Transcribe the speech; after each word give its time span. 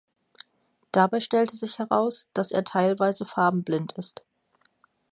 Dabei 0.91 1.19
stellte 1.19 1.55
sich 1.55 1.77
heraus, 1.77 2.27
dass 2.33 2.49
er 2.51 2.63
teilweise 2.63 3.23
farbenblind 3.27 3.91
ist. 3.99 4.23